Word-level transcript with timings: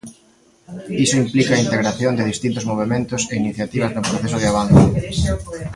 Iso 1.05 1.21
implica 1.23 1.51
a 1.55 1.63
integración 1.65 2.13
de 2.15 2.29
distintos 2.31 2.67
movementos 2.71 3.21
e 3.31 3.33
iniciativas 3.43 3.91
no 3.93 4.05
proceso 4.09 4.37
de 4.39 4.47
avance. 4.51 4.83